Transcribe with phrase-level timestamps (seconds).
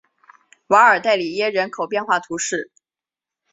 [0.65, 2.71] 瓦尔代里耶人口变化图示